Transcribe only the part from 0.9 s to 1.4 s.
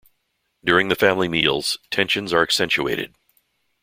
family